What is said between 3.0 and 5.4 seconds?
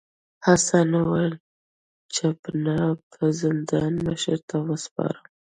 به زندان مشر ته وسپارم.